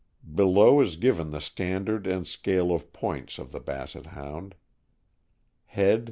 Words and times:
Below 0.33 0.81
is 0.81 0.95
given 0.95 1.29
the 1.29 1.39
standard 1.39 2.07
and 2.07 2.25
scale 2.27 2.71
of 2.71 2.91
points 2.91 3.37
of 3.37 3.51
the 3.51 3.59
Basset 3.59 4.07
Hound: 4.07 4.55
Value. 5.75 5.99